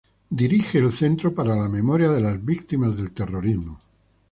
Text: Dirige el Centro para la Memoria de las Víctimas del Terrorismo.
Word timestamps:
Dirige 0.41 0.79
el 0.79 0.91
Centro 0.91 1.31
para 1.31 1.55
la 1.55 1.69
Memoria 1.69 2.09
de 2.09 2.21
las 2.21 2.43
Víctimas 2.43 2.97
del 2.97 3.11
Terrorismo. 3.11 3.77